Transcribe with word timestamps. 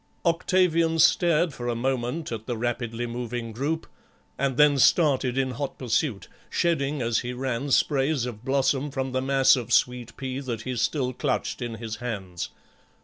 Octavian 0.25 0.97
stared 0.97 1.53
for 1.53 1.67
a 1.67 1.75
moment 1.75 2.31
at 2.31 2.47
the 2.47 2.57
rapidly 2.57 3.05
moving 3.05 3.51
group, 3.51 3.85
and 4.35 4.57
then 4.57 4.75
started 4.79 5.37
in 5.37 5.51
hot 5.51 5.77
pursuit, 5.77 6.27
shedding 6.49 7.03
as 7.03 7.19
he 7.19 7.33
ran 7.33 7.69
sprays 7.69 8.25
of 8.25 8.43
blossom 8.43 8.89
from 8.89 9.11
the 9.11 9.21
mass 9.21 9.55
of 9.55 9.71
sweet 9.71 10.17
pea 10.17 10.39
that 10.39 10.63
he 10.63 10.75
still 10.75 11.13
clutched 11.13 11.61
in 11.61 11.75
his 11.75 11.97
hands. 11.97 12.49